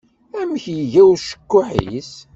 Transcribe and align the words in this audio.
Amek 0.39 0.63
iga 0.81 1.03
ucekkuḥ-is? 1.13 2.11